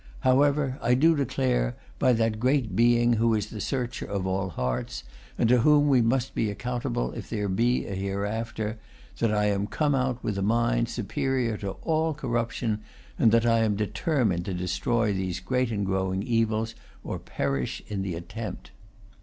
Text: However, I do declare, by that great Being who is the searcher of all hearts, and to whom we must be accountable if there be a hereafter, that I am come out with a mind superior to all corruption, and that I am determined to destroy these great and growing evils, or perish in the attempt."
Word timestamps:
However, 0.21 0.79
I 0.81 0.95
do 0.95 1.15
declare, 1.15 1.75
by 1.99 2.11
that 2.13 2.39
great 2.39 2.75
Being 2.75 3.13
who 3.13 3.35
is 3.35 3.51
the 3.51 3.61
searcher 3.61 4.07
of 4.07 4.25
all 4.25 4.49
hearts, 4.49 5.03
and 5.37 5.47
to 5.49 5.59
whom 5.59 5.89
we 5.89 6.01
must 6.01 6.33
be 6.33 6.49
accountable 6.49 7.11
if 7.11 7.29
there 7.29 7.47
be 7.47 7.85
a 7.85 7.93
hereafter, 7.93 8.79
that 9.19 9.31
I 9.31 9.45
am 9.49 9.67
come 9.67 9.93
out 9.93 10.23
with 10.23 10.39
a 10.39 10.41
mind 10.41 10.89
superior 10.89 11.55
to 11.57 11.73
all 11.83 12.15
corruption, 12.15 12.81
and 13.19 13.31
that 13.31 13.45
I 13.45 13.59
am 13.59 13.75
determined 13.75 14.45
to 14.45 14.55
destroy 14.55 15.13
these 15.13 15.39
great 15.39 15.71
and 15.71 15.85
growing 15.85 16.23
evils, 16.23 16.73
or 17.03 17.19
perish 17.19 17.83
in 17.87 18.01
the 18.01 18.15
attempt." 18.15 18.71